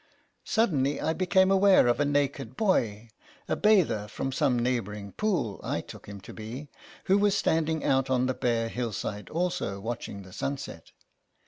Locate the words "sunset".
10.33-10.91